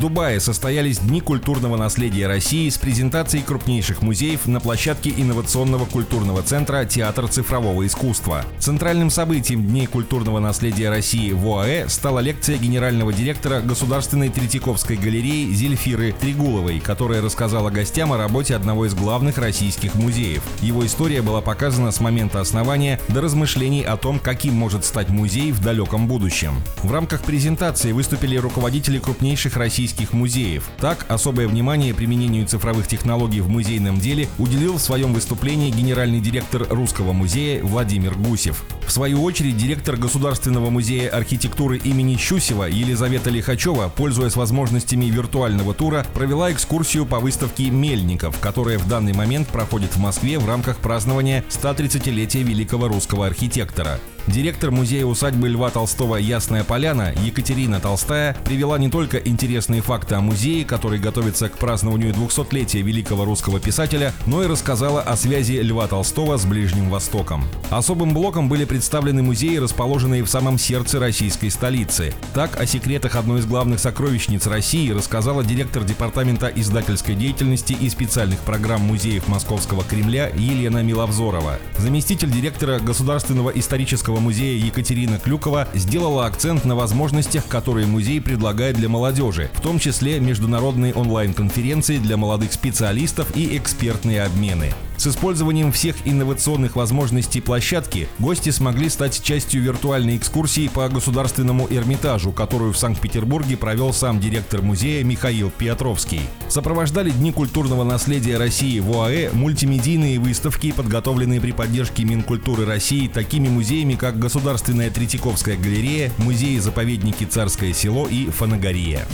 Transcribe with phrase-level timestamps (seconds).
[0.00, 6.42] В Дубае состоялись Дни культурного наследия России с презентацией крупнейших музеев на площадке инновационного культурного
[6.42, 8.46] центра «Театр цифрового искусства».
[8.58, 15.52] Центральным событием Дней культурного наследия России в ОАЭ стала лекция генерального директора Государственной Третьяковской галереи
[15.52, 20.42] Зельфиры Тригуловой, которая рассказала гостям о работе одного из главных российских музеев.
[20.62, 25.52] Его история была показана с момента основания до размышлений о том, каким может стать музей
[25.52, 26.54] в далеком будущем.
[26.82, 30.68] В рамках презентации выступили руководители крупнейших российских российских музеев.
[30.78, 36.66] Так, особое внимание применению цифровых технологий в музейном деле уделил в своем выступлении генеральный директор
[36.70, 38.64] Русского музея Владимир Гусев.
[38.90, 46.04] В свою очередь, директор Государственного музея архитектуры имени Щусева Елизавета Лихачева, пользуясь возможностями виртуального тура,
[46.12, 51.44] провела экскурсию по выставке «Мельников», которая в данный момент проходит в Москве в рамках празднования
[51.50, 54.00] 130-летия великого русского архитектора.
[54.26, 60.64] Директор музея-усадьбы Льва Толстого «Ясная поляна» Екатерина Толстая привела не только интересные факты о музее,
[60.64, 66.36] который готовится к празднованию 200-летия великого русского писателя, но и рассказала о связи Льва Толстого
[66.36, 67.44] с Ближним Востоком.
[67.70, 68.79] Особым блоком были представлены
[69.22, 72.14] музеи, расположенные в самом сердце российской столицы.
[72.34, 78.40] Так, о секретах одной из главных сокровищниц России рассказала директор Департамента издательской деятельности и специальных
[78.40, 81.58] программ музеев Московского Кремля Елена Миловзорова.
[81.78, 88.88] Заместитель директора Государственного Исторического музея Екатерина Клюкова сделала акцент на возможностях, которые музей предлагает для
[88.88, 94.72] молодежи, в том числе международные онлайн-конференции для молодых специалистов и экспертные обмены.
[95.00, 102.32] С использованием всех инновационных возможностей площадки гости смогли стать частью виртуальной экскурсии по Государственному Эрмитажу,
[102.32, 106.20] которую в Санкт-Петербурге провел сам директор музея Михаил Петровский.
[106.50, 113.48] Сопровождали Дни культурного наследия России в ОАЭ мультимедийные выставки, подготовленные при поддержке Минкультуры России такими
[113.48, 119.06] музеями, как Государственная Третьяковская галерея, музеи-заповедники Царское село и Фанагория.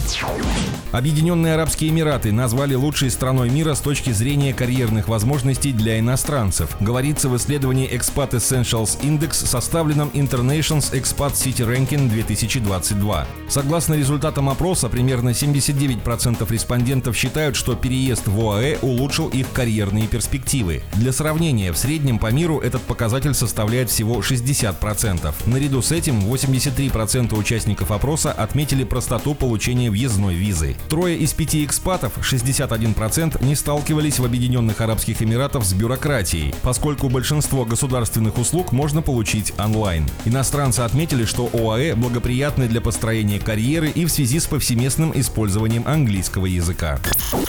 [0.90, 7.28] Объединенные Арабские Эмираты назвали лучшей страной мира с точки зрения карьерных возможностей для иностранцев, говорится
[7.28, 13.26] в исследовании Expat Essentials Index, составленном Internationals Expat City Ranking 2022.
[13.48, 20.82] Согласно результатам опроса, примерно 79% респондентов считают, что переезд в ОАЭ улучшил их карьерные перспективы.
[20.94, 25.34] Для сравнения, в среднем по миру этот показатель составляет всего 60%.
[25.46, 30.76] Наряду с этим 83% участников опроса отметили простоту получения въездной визы.
[30.88, 37.64] Трое из пяти экспатов, 61%, не сталкивались в Объединенных Арабских Эмиратах с бюрократией, поскольку большинство
[37.64, 40.06] государственных услуг можно получить онлайн.
[40.24, 46.46] Иностранцы отметили, что ОАЭ благоприятны для построения карьеры и в связи с повсеместным использованием английского
[46.46, 46.98] языка.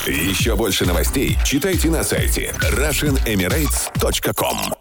[0.05, 4.76] Еще больше новостей читайте на сайте RussianEmirates.com